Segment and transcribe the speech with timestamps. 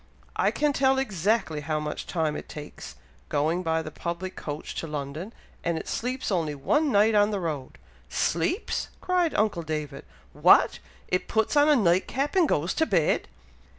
[0.35, 2.95] "I can tell exactly how much time it takes
[3.29, 5.31] going by the public coach to London,
[5.63, 7.77] and it sleeps only one night on the road."
[8.09, 10.03] "Sleeps!" cried uncle David.
[10.33, 10.79] "What!
[11.07, 13.27] it puts on a night cap, and goes to bed?"